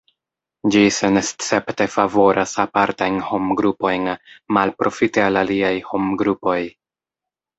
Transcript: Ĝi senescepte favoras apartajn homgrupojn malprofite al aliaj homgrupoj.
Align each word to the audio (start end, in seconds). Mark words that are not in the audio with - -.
Ĝi 0.75 0.79
senescepte 0.93 1.85
favoras 1.95 2.53
apartajn 2.63 3.19
homgrupojn 3.27 4.09
malprofite 4.59 5.25
al 5.27 5.39
aliaj 5.45 5.73
homgrupoj. 5.91 6.59